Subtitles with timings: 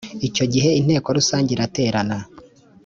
[0.27, 2.17] icyo gihe inteko rusange iraterana